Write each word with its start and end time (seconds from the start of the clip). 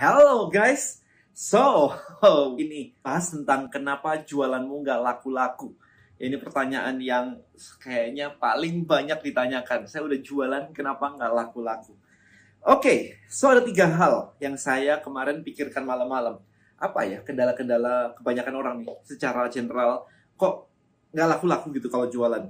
Hello 0.00 0.48
guys, 0.48 1.04
so 1.36 1.92
ini 2.56 2.96
bahas 3.04 3.36
tentang 3.36 3.68
kenapa 3.68 4.16
jualanmu 4.16 4.80
nggak 4.80 4.96
laku-laku. 4.96 5.76
Ini 6.16 6.40
pertanyaan 6.40 6.96
yang 7.04 7.36
kayaknya 7.76 8.32
paling 8.40 8.88
banyak 8.88 9.20
ditanyakan. 9.20 9.84
Saya 9.84 10.08
udah 10.08 10.16
jualan, 10.24 10.64
kenapa 10.72 11.04
nggak 11.04 11.32
laku-laku? 11.36 11.92
Oke, 11.92 12.80
okay, 12.80 12.98
so 13.28 13.52
ada 13.52 13.60
tiga 13.60 13.92
hal 13.92 14.32
yang 14.40 14.56
saya 14.56 15.04
kemarin 15.04 15.44
pikirkan 15.44 15.84
malam-malam. 15.84 16.40
Apa 16.80 17.04
ya 17.04 17.20
kendala-kendala 17.20 18.16
kebanyakan 18.16 18.54
orang 18.56 18.74
nih 18.80 18.88
secara 19.04 19.52
general 19.52 20.08
kok 20.40 20.64
nggak 21.12 21.28
laku-laku 21.28 21.76
gitu 21.76 21.92
kalau 21.92 22.08
jualan? 22.08 22.48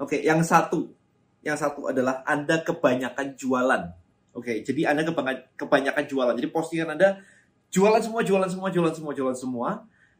Oke, 0.00 0.16
okay, 0.16 0.20
yang 0.24 0.40
satu, 0.40 0.88
yang 1.44 1.60
satu 1.60 1.92
adalah 1.92 2.24
Anda 2.24 2.64
kebanyakan 2.64 3.36
jualan 3.36 4.05
Oke, 4.36 4.52
okay, 4.52 4.56
jadi 4.60 4.92
Anda 4.92 5.08
kebanyakan 5.56 6.04
jualan. 6.04 6.34
Jadi 6.36 6.48
postingan 6.52 6.92
Anda 6.92 7.24
jualan 7.72 8.04
semua, 8.04 8.20
jualan 8.20 8.50
semua, 8.52 8.68
jualan 8.68 8.92
semua, 8.92 9.12
jualan 9.16 9.36
semua. 9.36 9.70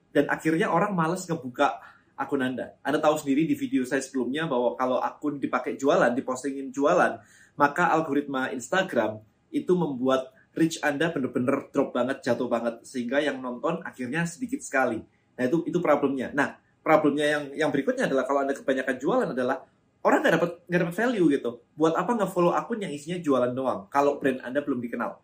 Dan 0.08 0.32
akhirnya 0.32 0.72
orang 0.72 0.96
males 0.96 1.28
ngebuka 1.28 1.76
akun 2.16 2.40
Anda. 2.40 2.80
Anda 2.80 2.96
tahu 2.96 3.20
sendiri 3.20 3.44
di 3.44 3.52
video 3.52 3.84
saya 3.84 4.00
sebelumnya 4.00 4.48
bahwa 4.48 4.72
kalau 4.80 5.04
akun 5.04 5.36
dipakai 5.36 5.76
jualan, 5.76 6.16
dipostingin 6.16 6.72
jualan, 6.72 7.20
maka 7.60 7.92
algoritma 7.92 8.48
Instagram 8.56 9.20
itu 9.52 9.76
membuat 9.76 10.32
reach 10.56 10.80
Anda 10.80 11.12
benar-benar 11.12 11.68
drop 11.68 11.92
banget, 11.92 12.24
jatuh 12.24 12.48
banget. 12.48 12.80
Sehingga 12.88 13.20
yang 13.20 13.44
nonton 13.44 13.84
akhirnya 13.84 14.24
sedikit 14.24 14.64
sekali. 14.64 15.04
Nah 15.36 15.44
itu 15.44 15.60
itu 15.68 15.76
problemnya. 15.84 16.32
Nah 16.32 16.56
problemnya 16.80 17.28
yang 17.28 17.44
yang 17.52 17.70
berikutnya 17.70 18.08
adalah 18.08 18.24
kalau 18.24 18.48
Anda 18.48 18.56
kebanyakan 18.56 18.96
jualan 18.96 19.28
adalah 19.36 19.60
orang 20.06 20.22
nggak 20.22 20.34
dapat 20.38 20.50
nggak 20.70 20.80
dapat 20.86 20.96
value 21.02 21.26
gitu. 21.34 21.50
Buat 21.74 21.98
apa 21.98 22.10
nggak 22.14 22.30
follow 22.30 22.54
akun 22.54 22.78
yang 22.78 22.94
isinya 22.94 23.18
jualan 23.18 23.50
doang? 23.50 23.90
Kalau 23.90 24.22
brand 24.22 24.38
anda 24.46 24.62
belum 24.62 24.78
dikenal, 24.78 25.18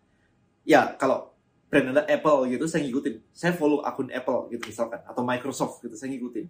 ya 0.66 0.98
kalau 0.98 1.30
brand 1.70 1.94
anda 1.94 2.02
Apple 2.10 2.50
gitu, 2.50 2.66
saya 2.66 2.82
ngikutin. 2.82 3.30
Saya 3.30 3.54
follow 3.54 3.80
akun 3.86 4.10
Apple 4.10 4.50
gitu 4.50 4.66
misalkan, 4.66 4.98
atau 5.06 5.22
Microsoft 5.22 5.78
gitu, 5.86 5.94
saya 5.94 6.10
ngikutin. 6.10 6.46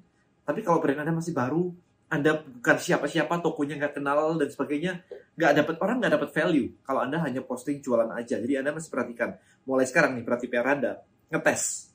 Tapi 0.49 0.65
kalau 0.65 0.81
brand 0.81 1.05
anda 1.05 1.13
masih 1.13 1.37
baru, 1.37 1.71
anda 2.09 2.41
bukan 2.41 2.77
siapa-siapa, 2.81 3.45
tokonya 3.45 3.77
nggak 3.77 4.01
kenal 4.01 4.41
dan 4.41 4.49
sebagainya, 4.49 5.05
nggak 5.37 5.53
dapat 5.63 5.77
orang 5.85 5.97
nggak 6.01 6.13
dapat 6.17 6.31
value. 6.33 6.69
Kalau 6.83 7.01
anda 7.05 7.21
hanya 7.21 7.45
posting 7.45 7.85
jualan 7.85 8.09
aja, 8.17 8.41
jadi 8.41 8.65
anda 8.65 8.73
masih 8.73 8.89
perhatikan. 8.89 9.37
Mulai 9.69 9.87
sekarang 9.87 10.17
nih 10.17 10.25
berarti 10.25 10.47
PR 10.49 10.67
anda 10.67 11.05
ngetes. 11.29 11.93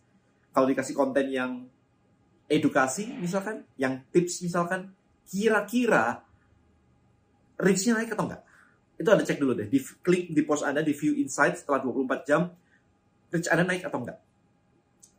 Kalau 0.54 0.66
dikasih 0.70 0.96
konten 0.98 1.26
yang 1.30 1.66
edukasi 2.50 3.14
misalkan, 3.18 3.68
yang 3.78 4.02
tips 4.10 4.42
misalkan, 4.42 4.96
kira-kira 5.28 6.27
reach-nya 7.58 7.98
naik 7.98 8.14
atau 8.14 8.26
enggak? 8.30 8.42
Itu 8.98 9.10
Anda 9.14 9.24
cek 9.26 9.38
dulu 9.38 9.54
deh. 9.54 9.68
Di, 9.70 9.80
klik 10.02 10.34
di 10.34 10.42
post 10.42 10.66
Anda 10.66 10.82
di 10.82 10.94
view 10.94 11.14
insight 11.18 11.62
setelah 11.62 11.86
24 11.86 12.30
jam, 12.30 12.50
reach 13.30 13.50
Anda 13.50 13.64
naik 13.66 13.86
atau 13.86 14.00
enggak? 14.02 14.18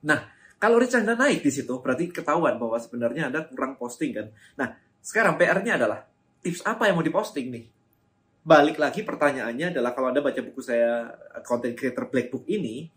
Nah, 0.06 0.20
kalau 0.58 0.82
reach 0.82 0.98
Anda 0.98 1.14
naik 1.14 1.46
di 1.46 1.50
situ, 1.54 1.78
berarti 1.78 2.10
ketahuan 2.10 2.58
bahwa 2.58 2.78
sebenarnya 2.82 3.30
Anda 3.30 3.46
kurang 3.46 3.78
posting 3.78 4.10
kan. 4.10 4.26
Nah, 4.58 4.74
sekarang 4.98 5.38
PR-nya 5.38 5.78
adalah, 5.78 6.02
tips 6.42 6.66
apa 6.66 6.90
yang 6.90 6.98
mau 6.98 7.06
diposting 7.06 7.46
nih? 7.54 7.64
Balik 8.42 8.80
lagi 8.82 9.06
pertanyaannya 9.06 9.76
adalah 9.76 9.94
kalau 9.94 10.10
Anda 10.10 10.22
baca 10.22 10.40
buku 10.42 10.58
saya, 10.58 11.14
Content 11.46 11.78
Creator 11.78 12.10
Black 12.10 12.34
Book 12.34 12.46
ini, 12.50 12.90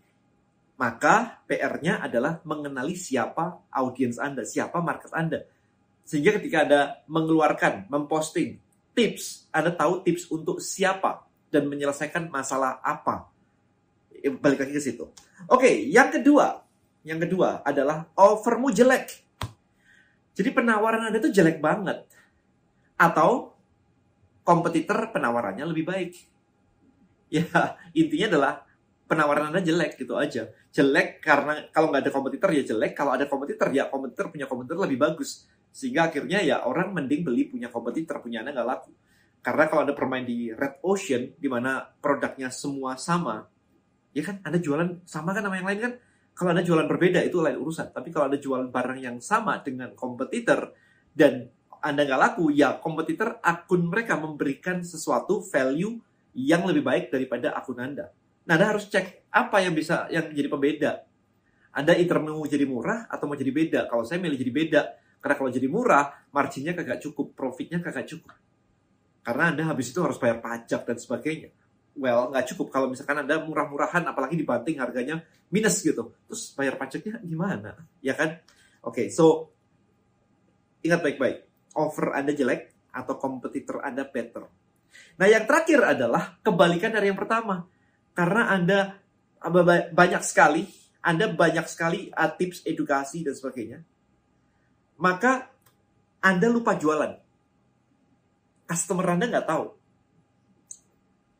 maka 0.82 1.44
PR-nya 1.46 2.02
adalah 2.02 2.42
mengenali 2.42 2.98
siapa 2.98 3.70
audiens 3.70 4.18
Anda, 4.18 4.42
siapa 4.42 4.82
market 4.82 5.14
Anda. 5.14 5.46
Sehingga 6.02 6.42
ketika 6.42 6.66
Anda 6.66 6.80
mengeluarkan, 7.06 7.86
memposting 7.86 8.58
tips, 8.92 9.48
Anda 9.52 9.72
tahu 9.72 10.04
tips 10.04 10.28
untuk 10.28 10.60
siapa 10.60 11.24
dan 11.52 11.68
menyelesaikan 11.68 12.32
masalah 12.32 12.80
apa. 12.80 13.28
Ya, 14.12 14.32
balik 14.32 14.64
lagi 14.64 14.72
ke 14.76 14.82
situ. 14.82 15.04
Oke, 15.50 15.68
yang 15.90 16.08
kedua, 16.08 16.62
yang 17.02 17.18
kedua 17.18 17.60
adalah 17.66 18.08
offermu 18.14 18.70
jelek. 18.70 19.20
Jadi 20.32 20.48
penawaran 20.54 21.12
Anda 21.12 21.20
itu 21.20 21.28
jelek 21.28 21.60
banget. 21.60 22.08
Atau 22.96 23.52
kompetitor 24.46 25.10
penawarannya 25.12 25.66
lebih 25.68 25.86
baik. 25.86 26.12
Ya, 27.32 27.80
intinya 27.96 28.36
adalah 28.36 28.52
penawaran 29.08 29.48
Anda 29.48 29.64
jelek 29.64 29.96
gitu 29.96 30.20
aja. 30.20 30.52
Jelek 30.68 31.24
karena 31.24 31.64
kalau 31.72 31.88
nggak 31.88 32.04
ada 32.04 32.12
kompetitor 32.12 32.52
ya 32.52 32.60
jelek, 32.60 32.92
kalau 32.92 33.16
ada 33.16 33.24
kompetitor 33.24 33.72
ya 33.72 33.88
kompetitor 33.88 34.28
punya 34.28 34.44
kompetitor 34.44 34.84
lebih 34.84 35.00
bagus. 35.00 35.48
Sehingga 35.72 36.12
akhirnya 36.12 36.44
ya 36.44 36.68
orang 36.68 36.92
mending 36.92 37.24
beli 37.24 37.48
punya 37.48 37.72
kompetitor, 37.72 38.20
punya 38.20 38.44
Anda 38.44 38.52
nggak 38.52 38.68
laku. 38.68 38.92
Karena 39.42 39.64
kalau 39.66 39.88
Anda 39.88 39.96
bermain 39.96 40.22
di 40.22 40.54
Red 40.54 40.84
Ocean, 40.86 41.34
di 41.34 41.48
mana 41.50 41.82
produknya 41.82 42.52
semua 42.52 42.94
sama, 42.94 43.42
ya 44.14 44.22
kan 44.22 44.38
Anda 44.46 44.62
jualan 44.62 45.02
sama 45.08 45.34
kan 45.34 45.42
sama 45.42 45.56
yang 45.58 45.66
lain 45.66 45.80
kan? 45.80 45.92
Kalau 46.32 46.50
Anda 46.54 46.62
jualan 46.62 46.86
berbeda 46.86 47.24
itu 47.24 47.42
lain 47.42 47.58
urusan. 47.58 47.90
Tapi 47.90 48.08
kalau 48.14 48.30
Anda 48.30 48.38
jualan 48.38 48.68
barang 48.70 49.00
yang 49.02 49.18
sama 49.18 49.58
dengan 49.64 49.96
kompetitor 49.98 50.76
dan 51.10 51.50
Anda 51.82 52.06
nggak 52.06 52.20
laku, 52.20 52.54
ya 52.54 52.78
kompetitor 52.78 53.42
akun 53.42 53.90
mereka 53.90 54.14
memberikan 54.14 54.86
sesuatu 54.86 55.42
value 55.42 55.98
yang 56.38 56.62
lebih 56.68 56.86
baik 56.86 57.10
daripada 57.10 57.56
akun 57.58 57.82
Anda. 57.82 58.14
Nah, 58.46 58.54
Anda 58.54 58.78
harus 58.78 58.86
cek 58.86 59.26
apa 59.32 59.58
yang 59.58 59.74
bisa 59.74 60.06
yang 60.12 60.30
jadi 60.30 60.46
pembeda. 60.46 60.92
Anda 61.72 61.96
either 61.96 62.20
mau 62.20 62.44
jadi 62.44 62.68
murah 62.68 63.08
atau 63.08 63.24
mau 63.26 63.34
jadi 63.34 63.50
beda. 63.50 63.80
Kalau 63.88 64.04
saya 64.04 64.20
milih 64.20 64.36
jadi 64.36 64.52
beda, 64.52 64.80
karena 65.22 65.34
kalau 65.38 65.50
jadi 65.54 65.70
murah, 65.70 66.10
marginnya 66.34 66.74
kagak 66.74 66.98
cukup, 66.98 67.38
profitnya 67.38 67.78
kagak 67.78 68.10
cukup. 68.10 68.34
Karena 69.22 69.54
Anda 69.54 69.70
habis 69.70 69.94
itu 69.94 70.02
harus 70.02 70.18
bayar 70.18 70.42
pajak 70.42 70.82
dan 70.82 70.98
sebagainya. 70.98 71.54
Well, 71.94 72.34
nggak 72.34 72.50
cukup 72.50 72.74
kalau 72.74 72.90
misalkan 72.90 73.22
Anda 73.22 73.38
murah-murahan, 73.38 74.02
apalagi 74.02 74.34
dibanting 74.34 74.82
harganya 74.82 75.22
minus 75.54 75.78
gitu. 75.78 76.10
Terus 76.26 76.50
bayar 76.58 76.74
pajaknya 76.74 77.22
gimana? 77.22 77.86
Ya 78.02 78.18
kan? 78.18 78.42
Oke, 78.82 79.06
okay, 79.06 79.14
so 79.14 79.54
ingat 80.82 80.98
baik-baik. 81.06 81.70
Offer 81.78 82.18
Anda 82.18 82.34
jelek 82.34 82.90
atau 82.90 83.14
kompetitor 83.14 83.78
Anda 83.78 84.02
better. 84.02 84.42
Nah, 85.22 85.26
yang 85.30 85.46
terakhir 85.46 85.86
adalah 85.86 86.34
kebalikan 86.42 86.90
dari 86.90 87.14
yang 87.14 87.16
pertama. 87.16 87.62
Karena 88.10 88.50
Anda 88.50 88.98
banyak 89.94 90.22
sekali, 90.26 90.66
Anda 90.98 91.30
banyak 91.30 91.70
sekali 91.70 92.10
uh, 92.10 92.30
tips 92.34 92.66
edukasi 92.66 93.22
dan 93.22 93.38
sebagainya 93.38 93.86
maka 94.98 95.48
Anda 96.22 96.48
lupa 96.50 96.76
jualan. 96.76 97.18
Customer 98.66 99.06
Anda 99.12 99.26
nggak 99.28 99.46
tahu. 99.48 99.64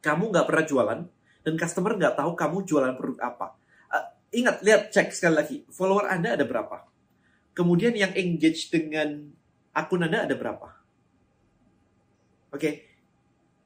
Kamu 0.02 0.24
nggak 0.34 0.46
pernah 0.50 0.64
jualan, 0.66 1.00
dan 1.42 1.54
customer 1.58 1.94
nggak 1.94 2.18
tahu 2.18 2.32
kamu 2.34 2.56
jualan 2.66 2.94
produk 2.98 3.18
apa. 3.22 3.54
Uh, 3.86 4.06
ingat, 4.34 4.62
lihat, 4.66 4.90
cek 4.90 5.14
sekali 5.14 5.34
lagi. 5.34 5.56
Follower 5.70 6.10
Anda 6.10 6.34
ada 6.34 6.42
berapa? 6.42 6.86
Kemudian 7.54 7.94
yang 7.94 8.10
engage 8.18 8.70
dengan 8.72 9.30
akun 9.70 10.02
Anda 10.02 10.26
ada 10.26 10.34
berapa? 10.34 10.68
Oke, 12.52 12.58
okay. 12.58 12.74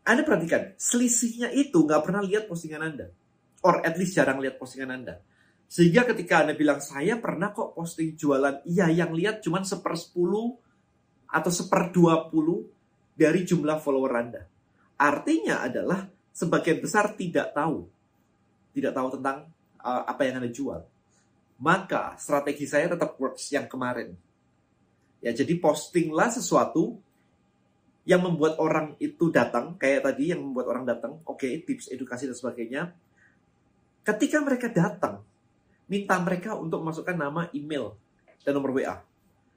Anda 0.07 0.23
perhatikan, 0.23 0.79
selisihnya 0.79 1.51
itu 1.51 1.83
nggak 1.83 2.07
pernah 2.07 2.23
lihat 2.23 2.47
postingan 2.47 2.83
Anda. 2.85 3.07
Or 3.67 3.83
at 3.83 3.99
least 3.99 4.15
jarang 4.15 4.39
lihat 4.39 4.63
postingan 4.63 5.03
Anda. 5.03 5.19
Sehingga 5.67 6.07
ketika 6.07 6.47
Anda 6.47 6.55
bilang, 6.55 6.79
saya 6.79 7.19
pernah 7.19 7.51
kok 7.51 7.75
posting 7.75 8.15
jualan, 8.15 8.63
iya 8.71 8.87
yang 8.87 9.11
lihat 9.11 9.43
cuma 9.43 9.67
seper 9.67 9.99
10 9.99 10.15
atau 11.27 11.51
seper 11.51 11.91
20 11.91 12.31
dari 13.19 13.41
jumlah 13.43 13.83
follower 13.83 14.13
Anda. 14.15 14.43
Artinya 14.97 15.67
adalah 15.67 16.07
sebagian 16.31 16.79
besar 16.79 17.19
tidak 17.19 17.51
tahu. 17.53 17.85
Tidak 18.73 18.93
tahu 18.95 19.09
tentang 19.19 19.51
uh, 19.83 20.03
apa 20.07 20.23
yang 20.23 20.39
Anda 20.39 20.53
jual. 20.53 20.81
Maka 21.57 22.15
strategi 22.21 22.69
saya 22.69 22.93
tetap 22.93 23.17
works 23.17 23.49
yang 23.51 23.67
kemarin. 23.67 24.13
Ya, 25.25 25.33
jadi 25.33 25.57
postinglah 25.59 26.29
sesuatu 26.31 27.01
yang 28.07 28.23
membuat 28.23 28.63
orang 28.63 28.95
itu 29.03 29.35
datang, 29.35 29.75
kayak 29.75 30.07
tadi 30.07 30.31
yang 30.31 30.39
membuat 30.39 30.71
orang 30.71 30.85
datang, 30.87 31.19
oke, 31.27 31.43
okay, 31.43 31.59
tips 31.67 31.91
edukasi 31.91 32.31
dan 32.31 32.37
sebagainya. 32.39 32.83
Ketika 34.07 34.39
mereka 34.39 34.71
datang, 34.71 35.27
minta 35.87 36.19
mereka 36.19 36.59
untuk 36.59 36.83
masukkan 36.83 37.15
nama 37.15 37.47
email 37.55 37.95
dan 38.43 38.55
nomor 38.55 38.75
WA. 38.75 39.03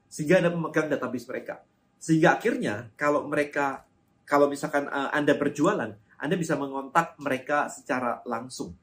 Sehingga 0.10 0.42
Anda 0.42 0.50
memegang 0.54 0.90
database 0.90 1.30
mereka. 1.30 1.62
Sehingga 2.02 2.40
akhirnya 2.40 2.90
kalau 2.98 3.28
mereka, 3.30 3.86
kalau 4.26 4.50
misalkan 4.50 4.90
uh, 4.90 5.14
Anda 5.14 5.38
berjualan, 5.38 5.94
Anda 6.18 6.36
bisa 6.38 6.58
mengontak 6.58 7.18
mereka 7.22 7.70
secara 7.70 8.24
langsung. 8.26 8.74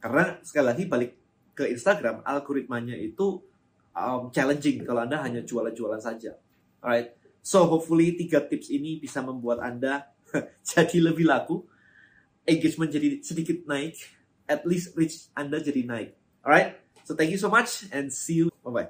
Karena 0.00 0.40
sekali 0.44 0.66
lagi 0.66 0.84
balik 0.88 1.12
ke 1.56 1.68
Instagram, 1.68 2.24
algoritmanya 2.24 2.96
itu 2.96 3.40
um, 3.92 4.32
challenging 4.32 4.84
kalau 4.84 5.04
Anda 5.04 5.20
hanya 5.24 5.44
jualan-jualan 5.44 6.00
saja. 6.00 6.36
Alright, 6.80 7.16
so 7.44 7.68
hopefully 7.68 8.16
tiga 8.16 8.40
tips 8.40 8.72
ini 8.72 8.96
bisa 8.96 9.20
membuat 9.20 9.60
Anda 9.60 10.08
jadi 10.70 11.12
lebih 11.12 11.28
laku, 11.28 11.68
engagement 12.48 12.88
jadi 12.88 13.20
sedikit 13.20 13.68
naik, 13.68 14.00
at 14.48 14.64
least 14.64 14.96
reach 14.96 15.28
Anda 15.36 15.60
jadi 15.60 15.84
naik. 15.84 16.19
Alright, 16.44 16.80
so 17.04 17.14
thank 17.14 17.30
you 17.30 17.38
so 17.38 17.48
much 17.48 17.84
and 17.92 18.12
see 18.12 18.34
you. 18.34 18.50
Bye 18.64 18.70
bye. 18.70 18.88